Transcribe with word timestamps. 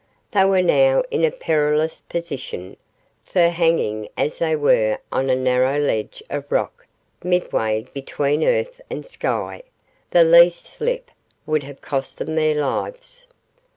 They 0.31 0.45
were 0.45 0.63
now 0.63 1.03
in 1.11 1.23
a 1.23 1.29
perilous 1.29 2.01
position, 2.01 2.75
for, 3.23 3.49
hanging 3.49 4.09
as 4.17 4.39
they 4.39 4.55
were 4.55 4.97
on 5.11 5.29
a 5.29 5.35
narrow 5.35 5.77
ledge 5.77 6.23
of 6.27 6.51
rock 6.51 6.87
midway 7.23 7.83
between 7.83 8.43
earth 8.43 8.81
and 8.89 9.05
sky, 9.05 9.61
the 10.09 10.23
least 10.23 10.65
slip 10.65 11.11
would 11.45 11.61
have 11.61 11.81
cost 11.81 12.17
them 12.17 12.33
their 12.33 12.55
lives. 12.55 13.27